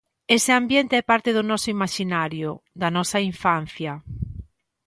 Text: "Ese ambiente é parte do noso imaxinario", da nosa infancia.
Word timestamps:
"Ese 0.37 0.51
ambiente 0.61 0.93
é 1.01 1.07
parte 1.11 1.29
do 1.33 1.43
noso 1.49 1.67
imaxinario", 1.77 2.49
da 2.81 2.89
nosa 2.95 3.19
infancia. 3.31 3.93